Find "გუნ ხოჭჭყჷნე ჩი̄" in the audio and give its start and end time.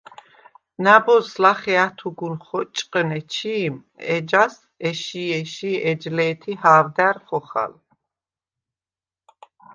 2.17-3.77